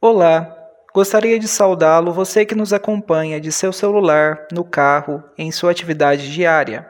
Olá, 0.00 0.56
gostaria 0.94 1.40
de 1.40 1.48
saudá-lo 1.48 2.12
você 2.12 2.46
que 2.46 2.54
nos 2.54 2.72
acompanha 2.72 3.40
de 3.40 3.50
seu 3.50 3.72
celular, 3.72 4.46
no 4.52 4.62
carro, 4.62 5.24
em 5.36 5.50
sua 5.50 5.72
atividade 5.72 6.32
diária. 6.32 6.88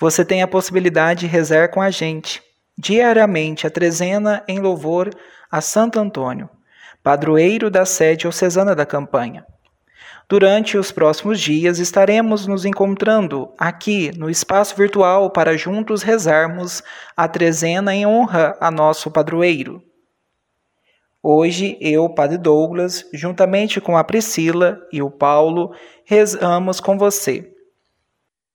Você 0.00 0.24
tem 0.24 0.42
a 0.42 0.48
possibilidade 0.48 1.20
de 1.20 1.26
rezar 1.26 1.68
com 1.68 1.82
a 1.82 1.90
gente, 1.90 2.42
diariamente 2.78 3.66
a 3.66 3.70
trezena 3.70 4.42
em 4.48 4.58
louvor 4.58 5.10
a 5.50 5.60
Santo 5.60 6.00
Antônio, 6.00 6.48
padroeiro 7.02 7.70
da 7.70 7.84
sede 7.84 8.20
diocesana 8.20 8.74
da 8.74 8.86
campanha. 8.86 9.44
Durante 10.26 10.78
os 10.78 10.90
próximos 10.90 11.38
dias 11.38 11.78
estaremos 11.78 12.46
nos 12.46 12.64
encontrando 12.64 13.52
aqui 13.58 14.10
no 14.16 14.30
espaço 14.30 14.74
virtual 14.74 15.28
para 15.28 15.58
juntos 15.58 16.02
rezarmos 16.02 16.82
a 17.14 17.28
trezena 17.28 17.94
em 17.94 18.06
honra 18.06 18.56
a 18.58 18.70
nosso 18.70 19.10
padroeiro. 19.10 19.91
Hoje 21.24 21.78
eu, 21.80 22.08
Padre 22.08 22.36
Douglas, 22.36 23.06
juntamente 23.14 23.80
com 23.80 23.96
a 23.96 24.02
Priscila 24.02 24.80
e 24.92 25.00
o 25.00 25.08
Paulo, 25.08 25.72
rezamos 26.04 26.80
com 26.80 26.98
você. 26.98 27.48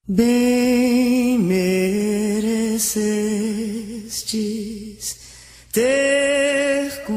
Bem 0.06 1.40
merecestes 1.40 2.88
ter 5.72 7.06
com 7.06 7.14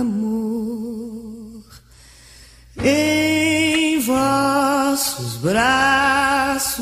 amor 0.00 1.64
em 2.84 3.98
vossos 3.98 5.36
braços 5.38 6.78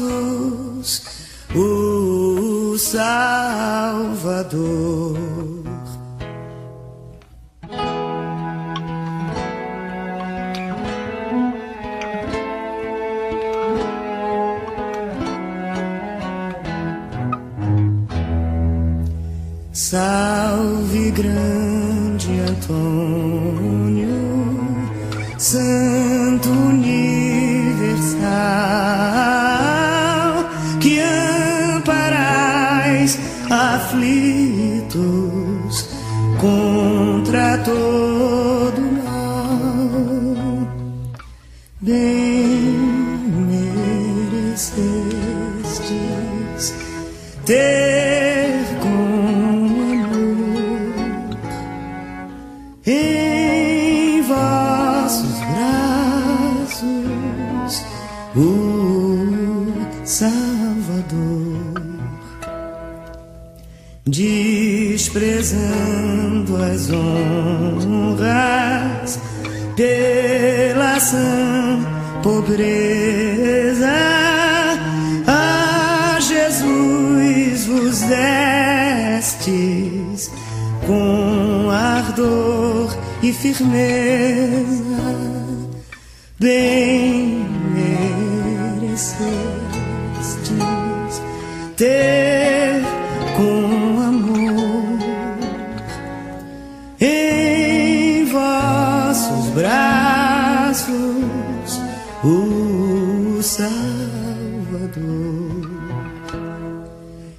o 1.54 2.76
Salvador. 2.76 3.76
Salve 20.16 21.10
grande 21.10 22.40
Antônio, 22.48 24.16
Santo 25.36 26.65
o 58.36 59.72
Salvador, 60.04 61.72
desprezando 64.06 66.56
as 66.56 66.90
honras 66.90 69.18
pela 69.74 71.00
sã 71.00 71.80
pobreza, 72.22 73.88
a 75.26 76.18
Jesus 76.20 77.64
vos 77.66 78.00
destes 78.02 80.30
com 80.86 81.70
ardor 81.70 82.94
e 83.22 83.32
firmeza, 83.32 85.16
bem 86.38 87.25
ter 91.76 92.80
com 93.36 94.00
amor 94.00 94.98
em 96.98 98.24
vossos 98.24 99.46
braços 99.52 101.26
o 102.24 103.42
Salvador. 103.42 103.76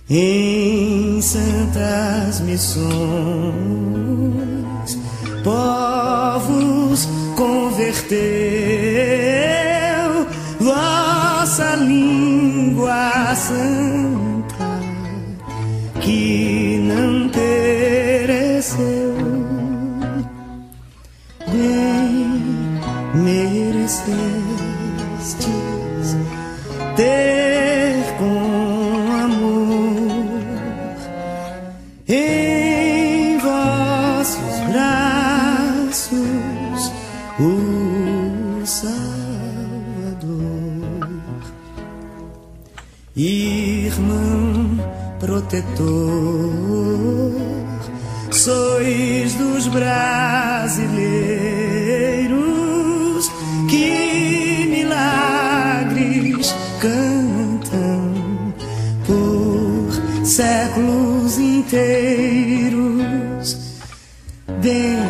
Em 0.09 1.19
santas 1.21 2.39
missões, 2.41 2.87
povos 5.43 7.07
converteu 7.35 8.46
merecestes 23.87 25.47
ter 26.95 28.03
com 28.17 29.11
amor 29.23 30.43
em 32.07 33.37
vossos 33.37 34.59
braços 34.69 36.11
o 37.39 38.65
Salvador, 38.65 38.97
irmão 43.15 44.77
protetor, 45.17 46.06
séculos 60.37 61.39
inteiros. 61.39 62.77
Bem 64.61 65.07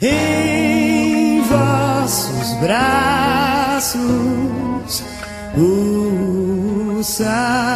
em 0.00 1.40
vossos 1.42 2.54
braços 2.60 4.00
o 5.58 7.02
Salvador. 7.02 7.69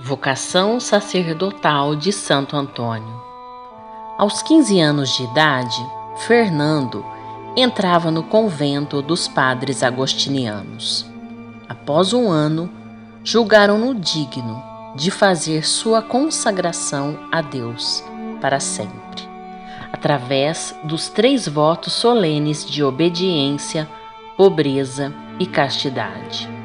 Vocação 0.00 0.78
sacerdotal 0.78 1.96
de 1.96 2.12
Santo 2.12 2.56
Antônio. 2.56 3.20
Aos 4.16 4.42
15 4.42 4.78
anos 4.78 5.16
de 5.16 5.24
idade, 5.24 5.84
Fernando 6.18 7.04
entrava 7.56 8.08
no 8.08 8.22
convento 8.22 9.02
dos 9.02 9.26
padres 9.26 9.82
agostinianos. 9.82 11.04
Após 11.68 12.12
um 12.12 12.30
ano, 12.30 12.70
julgaram-no 13.24 13.92
digno 13.92 14.62
de 14.94 15.10
fazer 15.10 15.66
sua 15.66 16.00
consagração 16.00 17.18
a 17.32 17.42
Deus 17.42 18.04
para 18.40 18.60
sempre, 18.60 19.28
através 19.92 20.76
dos 20.84 21.08
três 21.08 21.48
votos 21.48 21.92
solenes 21.92 22.64
de 22.64 22.84
obediência, 22.84 23.88
pobreza 24.36 25.12
e 25.40 25.46
castidade. 25.46 26.57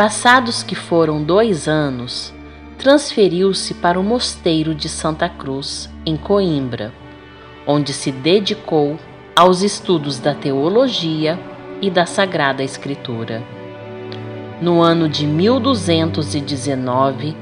Passados 0.00 0.62
que 0.62 0.74
foram 0.74 1.22
dois 1.22 1.68
anos, 1.68 2.32
transferiu-se 2.78 3.74
para 3.74 4.00
o 4.00 4.02
mosteiro 4.02 4.74
de 4.74 4.88
Santa 4.88 5.28
Cruz, 5.28 5.90
em 6.06 6.16
Coimbra, 6.16 6.90
onde 7.66 7.92
se 7.92 8.10
dedicou 8.10 8.98
aos 9.36 9.60
estudos 9.60 10.18
da 10.18 10.34
teologia 10.34 11.38
e 11.82 11.90
da 11.90 12.06
Sagrada 12.06 12.62
Escritura. 12.62 13.42
no 14.62 14.80
ano 14.80 15.06
de 15.06 15.26
1219, 15.26 17.36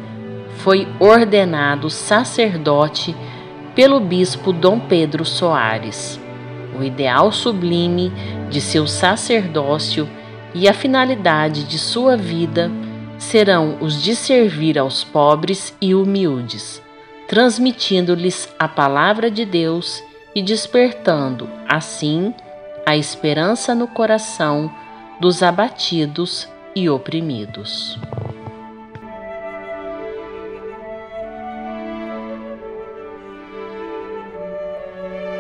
foi 0.57 0.89
ordenado 0.99 1.89
sacerdote 1.89 3.15
pelo 3.73 4.01
bispo 4.01 4.53
Dom 4.53 4.81
Pedro 4.81 5.25
Soares. 5.25 6.19
O 6.77 6.83
ideal 6.83 7.31
sublime 7.31 8.13
de 8.51 8.61
seu 8.61 8.85
sacerdócio 8.89 10.09
e 10.55 10.69
a 10.69 10.73
finalidade 10.73 11.65
de 11.65 11.79
sua 11.79 12.17
vida 12.17 12.71
serão 13.19 13.77
os 13.81 14.03
de 14.03 14.15
servir 14.15 14.79
aos 14.79 15.05
pobres 15.05 15.75
e 15.81 15.95
humildes, 15.95 16.83
transmitindo-lhes 17.27 18.49
a 18.59 18.69
palavra 18.69 19.31
de 19.31 19.45
Deus 19.45 20.03
e 20.35 20.43
despertando, 20.43 21.49
assim, 21.69 22.33
a 22.87 22.97
esperança 22.97 23.75
no 23.75 23.87
coração 23.87 24.73
dos 25.21 25.43
abatidos 25.43 26.49
e 26.75 26.89
oprimidos. 26.89 27.99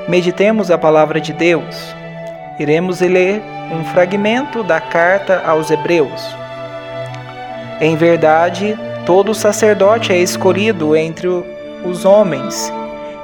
Meditemos 0.09 0.71
a 0.71 0.79
palavra 0.79 1.21
de 1.21 1.35
Deus. 1.35 1.98
Iremos 2.59 3.01
ler 3.01 3.41
um 3.71 3.85
fragmento 3.85 4.65
da 4.65 4.81
carta 4.81 5.43
aos 5.47 5.71
Hebreus. 5.71 6.37
Em 7.81 7.95
verdade, 7.95 8.77
todo 9.07 9.33
sacerdote 9.33 10.13
é 10.13 10.19
escolhido 10.19 10.97
entre 10.97 11.29
os 11.85 12.05
homens 12.05 12.73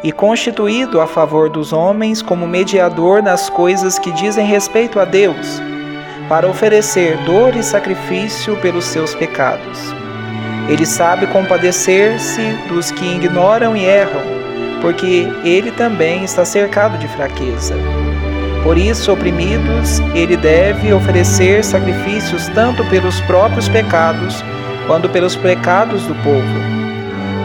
e 0.04 0.12
constituído 0.12 1.00
a 1.00 1.06
favor 1.06 1.50
dos 1.50 1.72
homens 1.72 2.22
como 2.22 2.46
mediador 2.46 3.22
nas 3.22 3.50
coisas 3.50 3.98
que 3.98 4.12
dizem 4.12 4.46
respeito 4.46 5.00
a 5.00 5.04
Deus, 5.04 5.60
para 6.28 6.46
oferecer 6.46 7.16
dor 7.24 7.56
e 7.56 7.62
sacrifício 7.62 8.56
pelos 8.58 8.84
seus 8.84 9.14
pecados. 9.16 9.80
Ele 10.68 10.86
sabe 10.86 11.26
compadecer-se 11.26 12.40
dos 12.68 12.92
que 12.92 13.16
ignoram 13.16 13.76
e 13.76 13.84
erram, 13.84 14.22
porque 14.80 15.26
ele 15.42 15.72
também 15.72 16.22
está 16.22 16.44
cercado 16.44 16.96
de 16.98 17.08
fraqueza. 17.08 17.74
Por 18.64 18.78
isso, 18.78 19.12
oprimidos, 19.12 20.00
ele 20.14 20.38
deve 20.38 20.90
oferecer 20.90 21.62
sacrifícios 21.62 22.48
tanto 22.48 22.82
pelos 22.86 23.20
próprios 23.20 23.68
pecados 23.68 24.42
quanto 24.86 25.06
pelos 25.10 25.36
pecados 25.36 26.02
do 26.04 26.14
povo. 26.22 26.74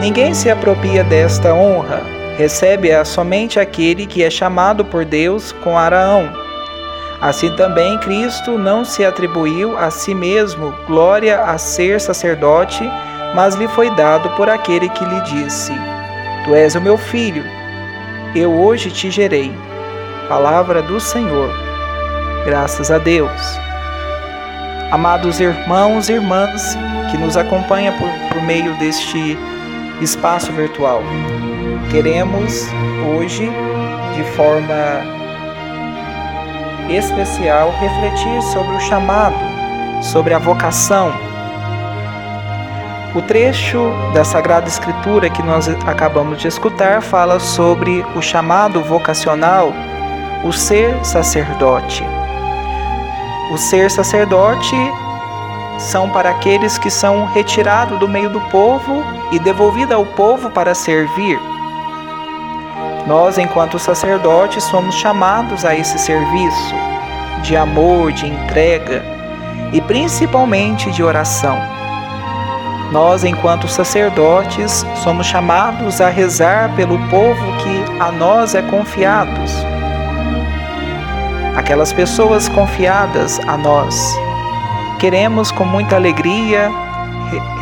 Ninguém 0.00 0.32
se 0.32 0.48
apropria 0.48 1.04
desta 1.04 1.52
honra, 1.52 2.02
recebe-a 2.38 3.04
somente 3.04 3.60
aquele 3.60 4.06
que 4.06 4.24
é 4.24 4.30
chamado 4.30 4.82
por 4.82 5.04
Deus 5.04 5.52
com 5.52 5.76
Araão. 5.76 6.26
Assim 7.20 7.54
também 7.54 7.98
Cristo 7.98 8.56
não 8.56 8.82
se 8.82 9.04
atribuiu 9.04 9.76
a 9.76 9.90
si 9.90 10.14
mesmo 10.14 10.74
glória 10.86 11.42
a 11.42 11.58
ser 11.58 12.00
sacerdote, 12.00 12.82
mas 13.34 13.56
lhe 13.56 13.68
foi 13.68 13.94
dado 13.94 14.30
por 14.36 14.48
aquele 14.48 14.88
que 14.88 15.04
lhe 15.04 15.20
disse: 15.20 15.72
Tu 16.46 16.54
és 16.54 16.74
o 16.74 16.80
meu 16.80 16.96
filho, 16.96 17.44
eu 18.34 18.50
hoje 18.58 18.90
te 18.90 19.10
gerei. 19.10 19.52
Palavra 20.30 20.80
do 20.80 21.00
Senhor. 21.00 21.50
Graças 22.44 22.88
a 22.88 22.98
Deus. 22.98 23.58
Amados 24.92 25.40
irmãos 25.40 26.08
e 26.08 26.12
irmãs 26.12 26.78
que 27.10 27.18
nos 27.18 27.36
acompanham 27.36 27.92
por, 27.98 28.08
por 28.28 28.40
meio 28.44 28.72
deste 28.78 29.36
espaço 30.00 30.52
virtual. 30.52 31.02
Queremos 31.90 32.64
hoje, 33.12 33.50
de 34.14 34.22
forma 34.36 35.02
especial, 36.88 37.74
refletir 37.80 38.40
sobre 38.52 38.76
o 38.76 38.80
chamado, 38.82 39.34
sobre 40.00 40.32
a 40.32 40.38
vocação. 40.38 41.12
O 43.16 43.22
trecho 43.22 43.90
da 44.14 44.24
Sagrada 44.24 44.68
Escritura 44.68 45.28
que 45.28 45.42
nós 45.42 45.68
acabamos 45.88 46.38
de 46.38 46.46
escutar 46.46 47.02
fala 47.02 47.40
sobre 47.40 48.06
o 48.14 48.22
chamado 48.22 48.80
vocacional, 48.80 49.72
o 50.42 50.52
ser 50.52 51.04
sacerdote. 51.04 52.02
O 53.52 53.58
ser 53.58 53.90
sacerdote 53.90 54.76
são 55.78 56.08
para 56.08 56.30
aqueles 56.30 56.78
que 56.78 56.90
são 56.90 57.26
retirados 57.26 57.98
do 57.98 58.08
meio 58.08 58.30
do 58.30 58.40
povo 58.42 59.02
e 59.32 59.38
devolvidos 59.38 59.94
ao 59.94 60.06
povo 60.06 60.50
para 60.50 60.74
servir. 60.74 61.38
Nós, 63.06 63.38
enquanto 63.38 63.78
sacerdotes, 63.78 64.64
somos 64.64 64.94
chamados 64.94 65.64
a 65.64 65.74
esse 65.74 65.98
serviço 65.98 66.74
de 67.42 67.56
amor, 67.56 68.12
de 68.12 68.26
entrega 68.26 69.02
e 69.72 69.80
principalmente 69.80 70.90
de 70.90 71.02
oração. 71.02 71.58
Nós, 72.92 73.24
enquanto 73.24 73.68
sacerdotes, 73.68 74.84
somos 75.02 75.26
chamados 75.26 76.00
a 76.00 76.08
rezar 76.08 76.74
pelo 76.74 76.98
povo 77.08 77.56
que 77.58 78.02
a 78.02 78.10
nós 78.10 78.54
é 78.54 78.62
confiados. 78.62 79.64
Aquelas 81.56 81.92
pessoas 81.92 82.48
confiadas 82.48 83.38
a 83.40 83.56
nós. 83.56 84.14
Queremos 84.98 85.50
com 85.50 85.64
muita 85.64 85.96
alegria 85.96 86.70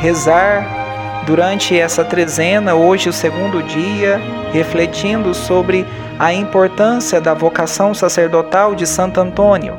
rezar 0.00 1.24
durante 1.26 1.78
essa 1.78 2.04
trezena, 2.04 2.74
hoje 2.74 3.08
o 3.08 3.12
segundo 3.12 3.62
dia, 3.62 4.20
refletindo 4.52 5.34
sobre 5.34 5.86
a 6.18 6.32
importância 6.32 7.20
da 7.20 7.34
vocação 7.34 7.94
sacerdotal 7.94 8.74
de 8.74 8.86
Santo 8.86 9.20
Antônio. 9.20 9.74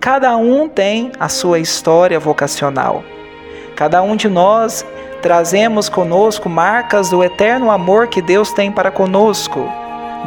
Cada 0.00 0.36
um 0.36 0.68
tem 0.68 1.12
a 1.20 1.28
sua 1.28 1.58
história 1.58 2.18
vocacional. 2.18 3.04
Cada 3.76 4.02
um 4.02 4.16
de 4.16 4.28
nós 4.28 4.84
trazemos 5.22 5.88
conosco 5.88 6.48
marcas 6.48 7.10
do 7.10 7.22
eterno 7.22 7.70
amor 7.70 8.08
que 8.08 8.20
Deus 8.20 8.52
tem 8.52 8.72
para 8.72 8.90
conosco. 8.90 9.68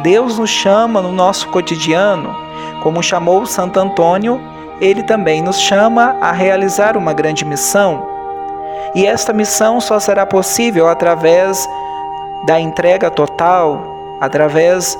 Deus 0.02 0.38
nos 0.38 0.50
chama 0.50 1.02
no 1.02 1.12
nosso 1.12 1.48
cotidiano, 1.48 2.45
como 2.86 3.02
chamou 3.02 3.44
Santo 3.44 3.80
Antônio, 3.80 4.40
ele 4.80 5.02
também 5.02 5.42
nos 5.42 5.60
chama 5.60 6.16
a 6.20 6.30
realizar 6.30 6.96
uma 6.96 7.12
grande 7.12 7.44
missão. 7.44 8.06
E 8.94 9.04
esta 9.04 9.32
missão 9.32 9.80
só 9.80 9.98
será 9.98 10.24
possível 10.24 10.86
através 10.86 11.68
da 12.46 12.60
entrega 12.60 13.10
total, 13.10 13.82
através 14.20 14.96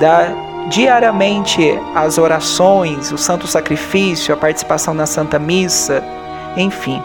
da 0.00 0.34
diariamente 0.68 1.78
as 1.94 2.18
orações, 2.18 3.12
o 3.12 3.16
santo 3.16 3.46
sacrifício, 3.46 4.34
a 4.34 4.36
participação 4.36 4.92
na 4.92 5.06
Santa 5.06 5.38
Missa, 5.38 6.02
enfim. 6.56 7.00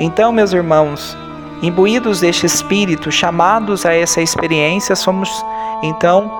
Então, 0.00 0.32
meus 0.32 0.54
irmãos, 0.54 1.14
imbuídos 1.60 2.20
deste 2.20 2.46
espírito, 2.46 3.12
chamados 3.12 3.84
a 3.84 3.92
essa 3.92 4.22
experiência, 4.22 4.96
somos 4.96 5.44
então 5.82 6.32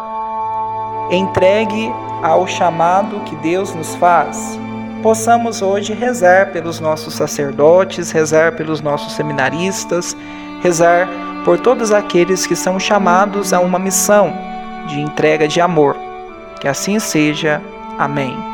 entregue 1.11 1.93
ao 2.23 2.47
chamado 2.47 3.21
que 3.21 3.35
Deus 3.37 3.75
nos 3.75 3.95
faz. 3.97 4.59
Possamos 5.03 5.61
hoje 5.61 5.93
rezar 5.93 6.53
pelos 6.53 6.79
nossos 6.79 7.15
sacerdotes, 7.15 8.13
rezar 8.13 8.53
pelos 8.53 8.81
nossos 8.81 9.15
seminaristas, 9.15 10.17
rezar 10.63 11.09
por 11.45 11.59
todos 11.59 11.91
aqueles 11.91 12.47
que 12.47 12.55
são 12.55 12.79
chamados 12.79 13.53
a 13.53 13.59
uma 13.59 13.79
missão 13.79 14.33
de 14.87 15.01
entrega 15.01 15.49
de 15.49 15.61
amor. 15.61 15.97
Que 16.61 16.69
assim 16.69 17.01
seja. 17.01 17.61
Amém. 17.99 18.52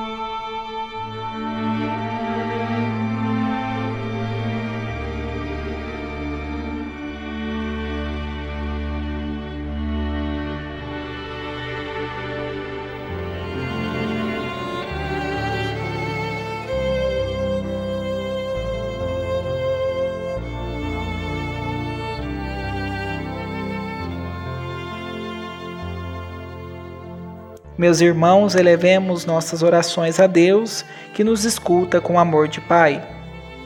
Meus 27.79 28.01
irmãos, 28.01 28.57
elevemos 28.57 29.25
nossas 29.25 29.63
orações 29.63 30.19
a 30.19 30.27
Deus, 30.27 30.85
que 31.15 31.23
nos 31.23 31.45
escuta 31.45 32.01
com 32.01 32.19
amor 32.19 32.49
de 32.49 32.61
Pai. 32.61 33.01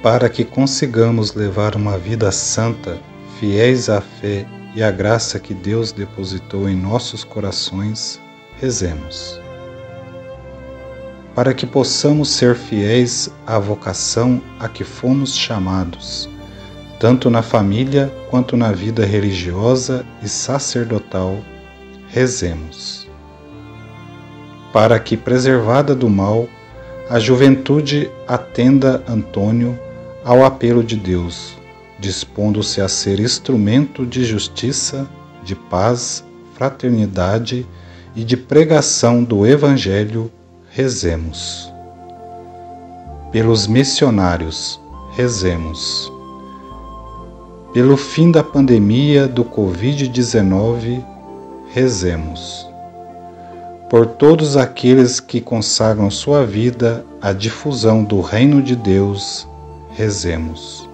Para 0.02 0.28
que 0.28 0.44
consigamos 0.44 1.32
levar 1.32 1.74
uma 1.74 1.96
vida 1.96 2.30
santa, 2.30 2.98
fiéis 3.40 3.88
à 3.88 4.02
fé 4.02 4.44
e 4.74 4.82
à 4.82 4.90
graça 4.90 5.40
que 5.40 5.54
Deus 5.54 5.92
depositou 5.92 6.68
em 6.68 6.76
nossos 6.76 7.24
corações, 7.24 8.20
rezemos. 8.60 9.40
Para 11.34 11.54
que 11.54 11.66
possamos 11.66 12.28
ser 12.28 12.54
fiéis 12.54 13.30
à 13.46 13.58
vocação 13.58 14.42
a 14.60 14.68
que 14.68 14.84
fomos 14.84 15.34
chamados, 15.34 16.28
tanto 17.00 17.30
na 17.30 17.40
família 17.40 18.12
quanto 18.28 18.58
na 18.58 18.72
vida 18.72 19.06
religiosa 19.06 20.04
e 20.22 20.28
sacerdotal, 20.28 21.38
rezemos 22.08 23.01
para 24.72 24.98
que, 24.98 25.16
preservada 25.16 25.94
do 25.94 26.08
mal, 26.08 26.48
a 27.10 27.18
juventude 27.18 28.10
atenda 28.26 29.02
Antônio 29.06 29.78
ao 30.24 30.44
apelo 30.44 30.82
de 30.82 30.96
Deus, 30.96 31.58
dispondo-se 31.98 32.80
a 32.80 32.88
ser 32.88 33.20
instrumento 33.20 34.06
de 34.06 34.24
justiça, 34.24 35.06
de 35.44 35.54
paz, 35.54 36.24
fraternidade 36.54 37.66
e 38.14 38.24
de 38.24 38.36
pregação 38.36 39.22
do 39.22 39.46
Evangelho, 39.46 40.30
rezemos. 40.70 41.70
Pelos 43.30 43.66
missionários, 43.66 44.80
rezemos. 45.14 46.10
Pelo 47.74 47.96
fim 47.96 48.30
da 48.30 48.42
pandemia 48.42 49.26
do 49.26 49.44
Covid-19, 49.44 51.02
rezemos. 51.72 52.71
Por 53.92 54.06
todos 54.06 54.56
aqueles 54.56 55.20
que 55.20 55.38
consagram 55.38 56.10
sua 56.10 56.46
vida 56.46 57.04
à 57.20 57.30
difusão 57.30 58.02
do 58.02 58.22
Reino 58.22 58.62
de 58.62 58.74
Deus, 58.74 59.46
rezemos. 59.90 60.88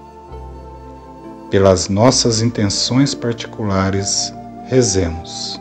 Pelas 1.49 1.89
nossas 1.89 2.43
intenções 2.43 3.15
particulares, 3.15 4.35
rezemos. 4.67 5.61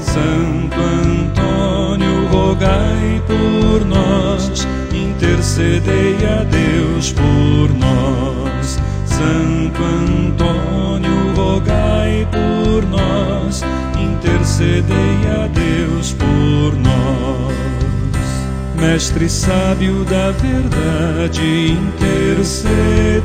Santo 0.00 0.80
Antônio, 0.80 2.26
rogai 2.26 3.22
por 3.24 3.86
nós, 3.86 4.66
intercedei 4.92 6.16
a 6.26 6.42
Deus 6.42 7.12
por 7.12 7.72
nós. 7.78 8.80
Santo 9.06 9.80
Antônio, 9.80 11.36
rogai 11.36 12.26
por 12.32 12.84
nós, 12.88 13.62
intercedei 14.46 15.18
a 15.42 15.48
Deus 15.48 16.12
por 16.12 16.76
nós. 16.78 17.52
Mestre 18.76 19.28
sábio 19.28 20.04
da 20.04 20.30
verdade, 20.30 21.72
intercedei 21.72 23.24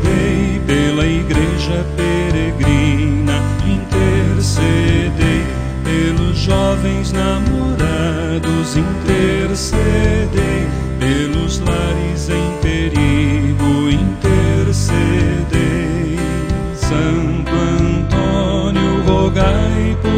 pela 0.66 1.06
igreja 1.06 1.86
peregrina, 1.96 3.40
intercedei 3.68 5.46
pelos 5.84 6.40
jovens 6.40 7.12
namorados, 7.12 8.76
intercedei 8.76 10.68
pelos 11.00 11.60
lares 11.60 11.91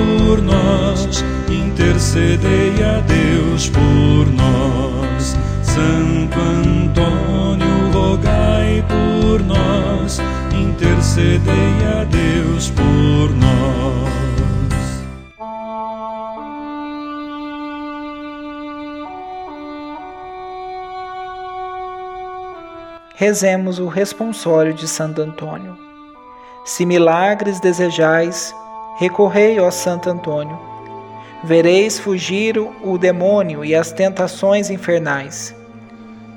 por 0.04 0.42
nós, 0.42 1.24
intercedei 1.50 2.84
a 2.84 3.00
Deus 3.02 3.70
por 3.70 4.28
nós. 4.32 5.36
Santo 5.64 6.40
Antônio, 6.40 7.92
rogai 7.92 8.84
por 8.88 9.42
nós, 9.44 10.20
intercedei 10.54 11.54
a 12.00 12.04
Deus 12.04 12.70
por 12.72 13.36
nós. 13.36 13.54
Rezemos 23.16 23.80
o 23.80 23.88
responsório 23.88 24.74
de 24.74 24.88
Santo 24.88 25.22
Antônio. 25.22 25.78
Se 26.66 26.86
milagres 26.86 27.60
desejais, 27.60 28.54
recorrei, 29.04 29.60
ó 29.60 29.70
Santo 29.70 30.10
Antônio. 30.10 30.58
Vereis 31.44 32.00
fugir 32.00 32.58
o 32.58 32.98
demônio 32.98 33.66
e 33.66 33.76
as 33.76 33.92
tentações 33.92 34.70
infernais. 34.70 35.54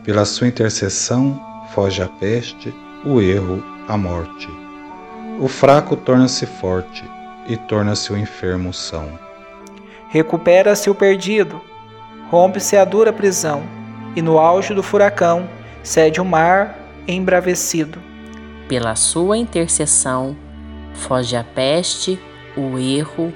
Pela 0.03 0.25
sua 0.25 0.49
intercessão, 0.49 1.41
foge 1.73 2.03
a 2.03 2.09
peste, 2.09 2.75
o 3.05 3.21
erro, 3.21 3.63
a 3.87 3.97
morte. 3.97 4.49
O 5.41 5.47
fraco 5.47 5.95
torna-se 5.95 6.45
forte 6.45 7.05
e 7.47 7.57
torna-se 7.57 8.13
o 8.13 8.17
enfermo 8.17 8.73
são. 8.73 9.17
Recupera-se 10.09 10.91
o 10.91 10.95
perdido, 10.95 11.61
rompe-se 12.31 12.77
a 12.77 12.85
dura 12.85 13.13
prisão, 13.13 13.63
e 14.17 14.23
no 14.23 14.39
auge 14.39 14.75
do 14.75 14.83
furacão 14.83 15.49
cede 15.85 16.21
o 16.21 16.25
mar 16.25 16.77
embravecido. 17.07 18.01
Pela 18.69 18.97
sua 18.97 19.39
intercessão, 19.39 20.37
foge 20.95 21.37
a 21.37 21.45
peste, 21.45 22.19
o 22.57 22.79
erro, 22.79 23.33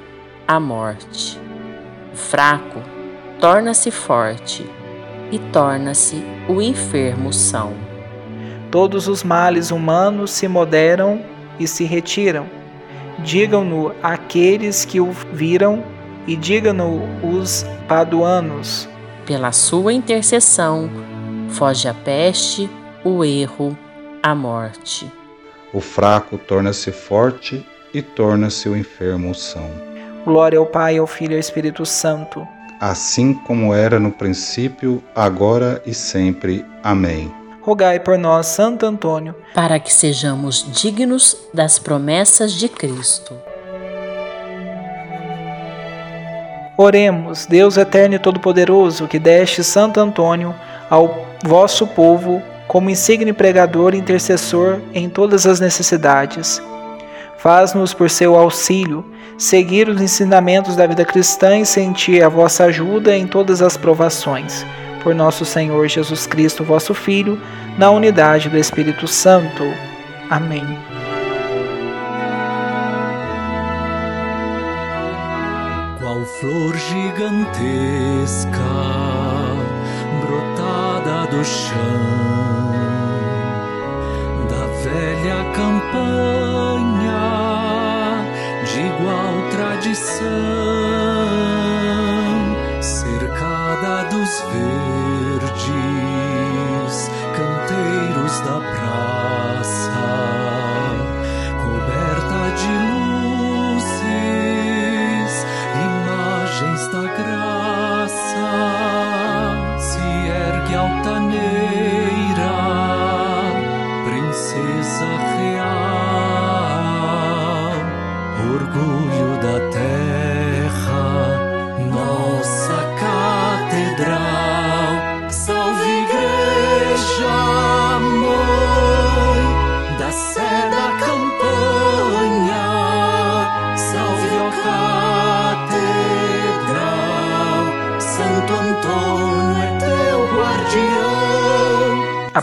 a 0.49 0.59
morte. 0.59 1.39
O 2.13 2.17
fraco 2.17 2.81
torna-se 3.39 3.91
forte 3.91 4.65
e 5.31 5.39
torna-se 5.39 6.25
o 6.49 6.61
enfermo 6.61 7.33
são. 7.33 7.75
Todos 8.71 9.09
os 9.09 9.23
males 9.23 9.71
humanos 9.71 10.31
se 10.31 10.49
moderam 10.49 11.23
e 11.59 11.67
se 11.67 11.85
retiram. 11.85 12.47
Digam-no 13.19 13.93
aqueles 14.03 14.85
que 14.85 15.01
o 15.01 15.11
viram 15.33 15.85
e 16.27 16.37
digam-no 16.37 17.03
os 17.23 17.65
paduanos. 17.87 18.89
Pela 19.27 19.53
sua 19.53 19.93
intercessão, 19.93 20.91
foge 21.51 21.89
a 21.89 21.95
peste, 21.95 22.71
o 23.05 23.25
erro, 23.25 23.77
a 24.23 24.35
morte. 24.35 25.11
O 25.73 25.81
fraco 25.81 26.39
torna-se 26.39 26.91
forte 26.91 27.65
e 27.93 28.03
torna-se 28.03 28.69
o 28.69 28.77
enfermo 28.77 29.35
são. 29.35 29.69
Glória 30.25 30.59
ao 30.59 30.67
Pai, 30.67 30.99
ao 30.99 31.07
Filho 31.07 31.33
e 31.33 31.35
ao 31.35 31.41
Espírito 31.41 31.85
Santo. 31.87 32.47
Assim 32.81 33.35
como 33.35 33.75
era 33.75 33.99
no 33.99 34.11
princípio, 34.11 35.03
agora 35.15 35.83
e 35.85 35.93
sempre. 35.93 36.65
Amém. 36.83 37.33
Rogai 37.61 38.01
por 38.01 38.17
nós, 38.17 38.47
Santo 38.47 38.87
Antônio, 38.87 39.35
para 39.55 39.79
que 39.79 39.93
sejamos 39.93 40.67
dignos 40.73 41.37
das 41.53 41.79
promessas 41.79 42.53
de 42.53 42.69
Cristo. 42.69 43.35
Oremos, 46.77 47.45
Deus 47.45 47.77
eterno 47.77 48.15
e 48.15 48.19
todo-poderoso, 48.19 49.07
que 49.07 49.19
deste 49.19 49.63
Santo 49.63 50.01
Antônio 50.01 50.55
ao 50.89 51.27
vosso 51.45 51.87
povo 51.87 52.43
como 52.67 52.89
insigne 52.89 53.33
pregador 53.35 53.95
e 53.95 53.99
intercessor 53.99 54.81
em 54.95 55.09
todas 55.11 55.47
as 55.47 55.61
necessidades. 55.61 56.63
Faz-nos, 57.41 57.95
por 57.95 58.11
seu 58.11 58.37
auxílio, 58.37 59.03
seguir 59.39 59.89
os 59.89 59.99
ensinamentos 59.99 60.77
da 60.77 60.87
vida 60.87 61.07
cristã 61.07 61.59
e 61.59 61.65
sentir 61.65 62.23
a 62.23 62.29
vossa 62.29 62.65
ajuda 62.65 63.17
em 63.17 63.27
todas 63.27 63.63
as 63.63 63.79
provações. 63.79 64.67
Por 65.03 65.15
nosso 65.15 65.47
Senhor 65.47 65.89
Jesus 65.89 66.27
Cristo, 66.27 66.63
vosso 66.63 66.93
Filho, 66.93 67.41
na 67.79 67.91
unidade 67.91 68.51
do 68.51 68.59
Espírito 68.59 69.09
Santo. 69.09 69.65
Amém. 70.29 70.67
Qual 75.99 76.23
flor 76.27 76.77
gigantesca 76.77 78.51
brotada 80.21 81.27
do 81.35 81.43
chão 81.43 82.71
da 84.47 84.67
velha 84.83 85.43
campanha 85.55 87.00
de 88.65 88.81
igual 88.81 89.51
tradição, 89.51 91.10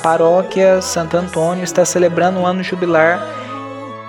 paróquia 0.07 0.81
Santo 0.81 1.17
Antônio 1.17 1.65
está 1.65 1.83
celebrando 1.83 2.39
um 2.39 2.47
ano 2.47 2.63
jubilar 2.63 3.21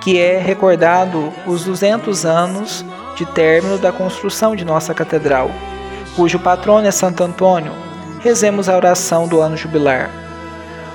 que 0.00 0.16
é 0.16 0.38
recordado 0.38 1.32
os 1.44 1.64
200 1.64 2.24
anos 2.24 2.84
de 3.16 3.26
término 3.26 3.76
da 3.78 3.90
construção 3.90 4.54
de 4.54 4.64
nossa 4.64 4.94
catedral, 4.94 5.50
cujo 6.14 6.38
patrono 6.38 6.86
é 6.86 6.92
Santo 6.92 7.24
Antônio. 7.24 7.72
Rezemos 8.20 8.68
a 8.68 8.76
oração 8.76 9.26
do 9.26 9.40
ano 9.40 9.56
jubilar. 9.56 10.08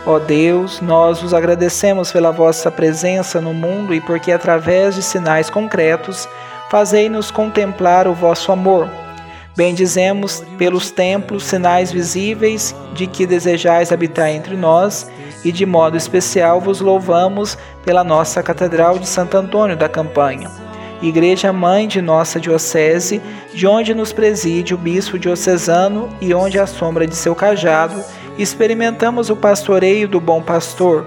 Ó 0.05 0.19
Deus, 0.19 0.79
nós 0.79 1.21
vos 1.21 1.33
agradecemos 1.33 2.09
pela 2.09 2.31
vossa 2.31 2.71
presença 2.71 3.41
no 3.41 3.53
mundo 3.53 3.93
e 3.93 3.99
porque, 3.99 4.31
através 4.31 4.95
de 4.95 5.03
sinais 5.03 5.49
concretos, 5.49 6.29
fazei-nos 6.71 7.29
contemplar 7.29 8.07
o 8.07 8.13
vosso 8.13 8.53
amor. 8.53 8.87
Bendizemos 9.55 10.43
pelos 10.57 10.89
templos 10.89 11.43
sinais 11.43 11.91
visíveis 11.91 12.75
de 12.93 13.05
que 13.05 13.27
desejais 13.27 13.91
habitar 13.91 14.29
entre 14.29 14.55
nós 14.55 15.09
e, 15.45 15.51
de 15.51 15.65
modo 15.65 15.95
especial, 15.95 16.59
vos 16.59 16.81
louvamos 16.81 17.57
pela 17.85 18.03
nossa 18.03 18.41
Catedral 18.41 18.97
de 18.97 19.07
Santo 19.07 19.37
Antônio 19.37 19.77
da 19.77 19.87
Campanha. 19.87 20.49
Igreja 21.03 21.53
Mãe 21.53 21.87
de 21.87 22.01
nossa 22.01 22.39
Diocese, 22.39 23.21
de 23.53 23.67
onde 23.67 23.93
nos 23.93 24.11
preside 24.11 24.73
o 24.73 24.77
Bispo 24.77 25.19
Diocesano 25.19 26.09
e 26.19 26.33
onde, 26.33 26.57
à 26.57 26.65
sombra 26.65 27.05
de 27.05 27.15
seu 27.15 27.35
cajado, 27.35 28.01
experimentamos 28.37 29.29
o 29.29 29.35
pastoreio 29.35 30.07
do 30.07 30.19
Bom 30.19 30.41
Pastor. 30.41 31.05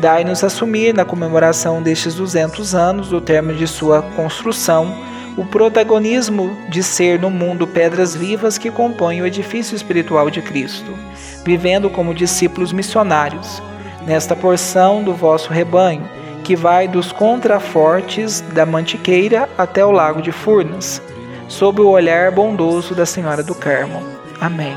Dai-nos 0.00 0.42
assumir, 0.42 0.94
na 0.94 1.04
comemoração 1.04 1.80
destes 1.80 2.14
200 2.14 2.74
anos 2.74 3.08
do 3.08 3.20
término 3.20 3.58
de 3.58 3.66
sua 3.66 4.02
construção, 4.02 4.96
o 5.36 5.44
protagonismo 5.44 6.56
de 6.68 6.82
ser 6.82 7.20
no 7.20 7.30
mundo 7.30 7.66
pedras 7.66 8.14
vivas 8.14 8.56
que 8.56 8.70
compõem 8.70 9.20
o 9.20 9.26
edifício 9.26 9.76
espiritual 9.76 10.30
de 10.30 10.40
Cristo, 10.40 10.92
vivendo 11.44 11.90
como 11.90 12.14
discípulos 12.14 12.72
missionários, 12.72 13.62
nesta 14.06 14.34
porção 14.34 15.02
do 15.02 15.12
vosso 15.12 15.52
rebanho, 15.52 16.08
que 16.42 16.56
vai 16.56 16.88
dos 16.88 17.12
contrafortes 17.12 18.40
da 18.40 18.64
Mantiqueira 18.64 19.48
até 19.58 19.84
o 19.84 19.90
lago 19.90 20.22
de 20.22 20.32
Furnas, 20.32 21.02
sob 21.48 21.80
o 21.82 21.88
olhar 21.88 22.30
bondoso 22.30 22.94
da 22.94 23.04
Senhora 23.04 23.42
do 23.42 23.54
Carmo. 23.54 24.02
Amém. 24.40 24.76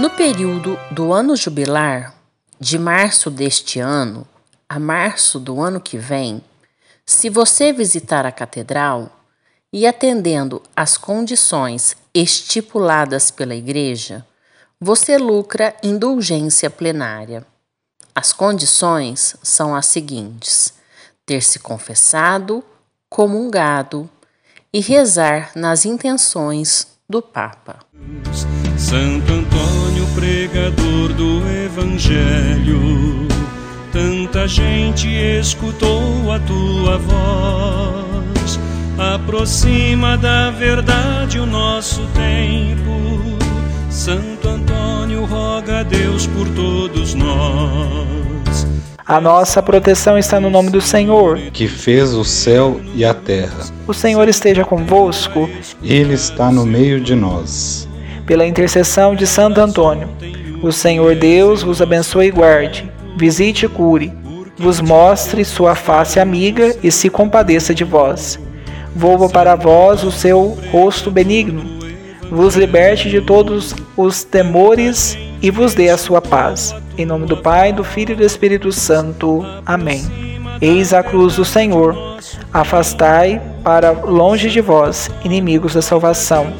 No 0.00 0.08
período 0.08 0.78
do 0.90 1.12
ano 1.12 1.36
jubilar, 1.36 2.14
de 2.58 2.78
março 2.78 3.30
deste 3.30 3.78
ano 3.80 4.26
a 4.66 4.78
março 4.78 5.38
do 5.38 5.60
ano 5.60 5.78
que 5.78 5.98
vem, 5.98 6.42
se 7.04 7.28
você 7.28 7.70
visitar 7.70 8.24
a 8.24 8.32
catedral 8.32 9.10
e 9.70 9.86
atendendo 9.86 10.62
às 10.74 10.96
condições 10.96 11.96
estipuladas 12.14 13.30
pela 13.30 13.54
Igreja, 13.54 14.24
você 14.80 15.18
lucra 15.18 15.76
indulgência 15.82 16.70
plenária. 16.70 17.44
As 18.14 18.32
condições 18.32 19.36
são 19.42 19.74
as 19.74 19.86
seguintes: 19.86 20.72
ter 21.24 21.42
se 21.42 21.58
confessado, 21.58 22.64
comungado 23.08 24.08
e 24.72 24.80
rezar 24.80 25.50
nas 25.54 25.84
intenções 25.84 26.86
do 27.08 27.20
Papa. 27.20 27.80
Santo 28.78 29.32
Antônio, 29.32 30.06
pregador 30.14 31.12
do 31.14 31.46
Evangelho, 31.64 33.28
tanta 33.92 34.46
gente 34.48 35.08
escutou 35.08 36.32
a 36.32 36.38
tua 36.40 36.98
voz. 36.98 38.58
Aproxima 39.14 40.16
da 40.16 40.50
verdade 40.50 41.38
o 41.38 41.46
nosso 41.46 42.02
tempo. 42.08 43.38
Santo 43.90 44.39
Antônio, 44.70 45.24
roga 45.24 45.80
a 45.80 45.82
Deus 45.82 46.26
por 46.28 46.48
todos 46.50 47.14
nós. 47.14 48.66
A 49.04 49.20
nossa 49.20 49.60
proteção 49.60 50.16
está 50.16 50.38
no 50.38 50.48
nome 50.48 50.70
do 50.70 50.80
Senhor, 50.80 51.38
que 51.52 51.66
fez 51.66 52.14
o 52.14 52.24
céu 52.24 52.80
e 52.94 53.04
a 53.04 53.12
terra. 53.12 53.66
O 53.86 53.92
Senhor 53.92 54.28
esteja 54.28 54.64
convosco. 54.64 55.50
Ele 55.82 56.14
está 56.14 56.52
no 56.52 56.64
meio 56.64 57.00
de 57.00 57.16
nós 57.16 57.88
pela 58.24 58.46
intercessão 58.46 59.16
de 59.16 59.26
Santo 59.26 59.60
Antônio. 59.60 60.08
O 60.62 60.70
Senhor 60.70 61.16
Deus 61.16 61.64
vos 61.64 61.82
abençoe 61.82 62.28
e 62.28 62.30
guarde, 62.30 62.88
visite 63.16 63.66
e 63.66 63.68
cure, 63.68 64.12
vos 64.56 64.80
mostre 64.80 65.44
sua 65.44 65.74
face 65.74 66.20
amiga 66.20 66.76
e 66.80 66.92
se 66.92 67.10
compadeça 67.10 67.74
de 67.74 67.82
vós. 67.82 68.38
Volva 68.94 69.28
para 69.28 69.56
vós 69.56 70.04
o 70.04 70.12
seu 70.12 70.56
rosto 70.70 71.10
benigno, 71.10 71.79
vos 72.30 72.56
liberte 72.56 73.10
de 73.10 73.20
todos 73.20 73.74
os 73.96 74.24
temores 74.24 75.18
e 75.42 75.50
vos 75.50 75.74
dê 75.74 75.90
a 75.90 75.98
sua 75.98 76.20
paz. 76.20 76.74
Em 76.96 77.04
nome 77.04 77.26
do 77.26 77.36
Pai, 77.36 77.72
do 77.72 77.84
Filho 77.84 78.12
e 78.12 78.16
do 78.16 78.24
Espírito 78.24 78.70
Santo. 78.72 79.44
Amém. 79.66 80.02
Eis 80.60 80.92
a 80.92 81.02
cruz 81.02 81.36
do 81.36 81.44
Senhor. 81.44 81.96
Afastai 82.52 83.40
para 83.64 83.90
longe 83.90 84.50
de 84.50 84.60
vós, 84.60 85.10
inimigos 85.24 85.74
da 85.74 85.82
salvação 85.82 86.52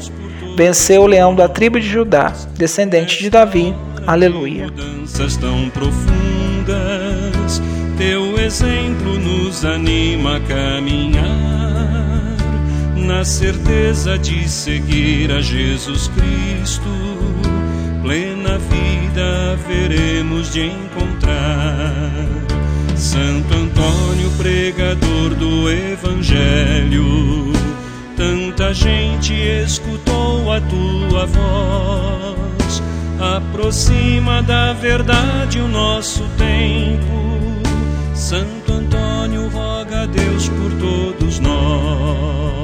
venceu 0.55 1.01
o 1.03 1.07
leão 1.07 1.33
da 1.33 1.47
tribo 1.47 1.79
de 1.79 1.87
Judá, 1.87 2.33
descendente 2.55 3.17
de 3.19 3.29
Davi. 3.29 3.73
Aleluia. 4.05 4.65
Mudanças 4.65 5.37
tão 5.37 5.69
profundas, 5.69 7.61
teu 7.97 8.39
exemplo 8.39 9.17
nos 9.19 9.63
anima 9.65 10.37
a 10.37 10.39
caminhar 10.41 12.10
na 13.11 13.25
certeza 13.25 14.17
de 14.17 14.47
seguir 14.47 15.31
a 15.31 15.41
Jesus 15.41 16.09
Cristo. 16.09 16.81
Plena 18.01 18.57
vida 18.57 19.59
veremos 19.67 20.53
de 20.53 20.67
encontrar. 20.67 22.09
Santo 22.95 23.53
Antônio, 23.53 24.31
pregador 24.37 25.35
do 25.35 25.69
Evangelho 25.69 27.51
Tanta 28.15 28.73
gente 28.73 29.33
escutou 29.33 30.51
a 30.51 30.61
tua 30.61 31.25
voz, 31.25 32.83
aproxima 33.19 34.41
da 34.43 34.73
verdade 34.73 35.59
o 35.59 35.67
nosso 35.67 36.23
tempo. 36.37 37.59
Santo 38.13 38.71
Antônio, 38.71 39.49
roga 39.49 40.03
a 40.03 40.05
Deus 40.05 40.47
por 40.49 40.71
todos 40.79 41.39
nós. 41.39 42.60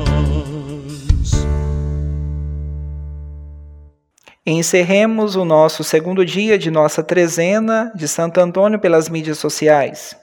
Encerremos 4.50 5.36
o 5.36 5.44
nosso 5.44 5.84
segundo 5.84 6.26
dia 6.26 6.58
de 6.58 6.72
nossa 6.72 7.04
trezena 7.04 7.92
de 7.94 8.08
Santo 8.08 8.40
Antônio 8.40 8.80
pelas 8.80 9.10
mídias 9.10 9.40
sociais. 9.40 10.16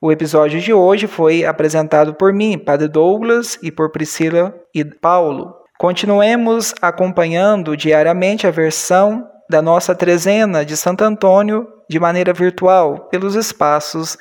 O 0.00 0.10
episódio 0.10 0.58
de 0.62 0.72
hoje 0.72 1.06
foi 1.06 1.44
apresentado 1.44 2.14
por 2.14 2.32
mim, 2.32 2.56
Padre 2.58 2.88
Douglas, 2.88 3.58
e 3.62 3.70
por 3.70 3.90
Priscila 3.90 4.54
e 4.74 4.82
Paulo. 4.82 5.54
Continuemos 5.78 6.72
acompanhando 6.80 7.76
diariamente 7.76 8.46
a 8.46 8.50
versão 8.50 9.28
da 9.46 9.60
nossa 9.60 9.94
trezena 9.94 10.64
de 10.64 10.74
Santo 10.74 11.04
Antônio 11.04 11.68
de 11.86 12.00
maneira 12.00 12.32
virtual 12.32 13.08
pelos 13.10 13.34
espaços 13.34 14.16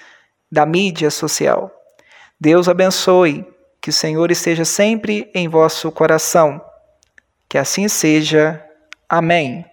da 0.52 0.66
mídia 0.66 1.10
social. 1.10 1.72
Deus 2.38 2.68
abençoe, 2.68 3.48
que 3.82 3.90
o 3.90 3.94
Senhor 3.94 4.32
esteja 4.32 4.66
sempre 4.66 5.32
em 5.34 5.48
vosso 5.48 5.90
coração. 5.94 6.60
Que 7.48 7.58
assim 7.58 7.88
seja. 7.88 8.66
Amém. 9.10 9.69